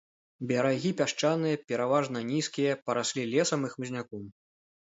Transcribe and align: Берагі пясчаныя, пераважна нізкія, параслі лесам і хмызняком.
Берагі 0.51 0.91
пясчаныя, 1.01 1.59
пераважна 1.71 2.25
нізкія, 2.31 2.73
параслі 2.89 3.29
лесам 3.37 3.59
і 3.71 3.73
хмызняком. 3.77 4.29